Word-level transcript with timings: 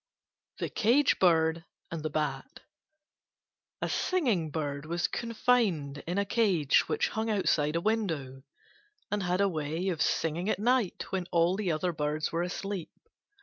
THE 0.57 0.69
CAGE 0.69 1.19
BIRD 1.19 1.63
AND 1.91 2.01
THE 2.01 2.09
BAT 2.09 2.61
A 3.83 3.87
Singing 3.87 4.49
bird 4.49 4.87
was 4.87 5.07
confined 5.07 6.01
in 6.07 6.17
a 6.17 6.25
cage 6.25 6.89
which 6.89 7.09
hung 7.09 7.29
outside 7.29 7.75
a 7.75 7.81
window, 7.81 8.41
and 9.11 9.21
had 9.21 9.41
a 9.41 9.47
way 9.47 9.89
of 9.89 10.01
singing 10.01 10.49
at 10.49 10.57
night 10.57 11.05
when 11.11 11.27
all 11.31 11.55
other 11.71 11.93
birds 11.93 12.31
were 12.31 12.41
asleep. 12.41 12.89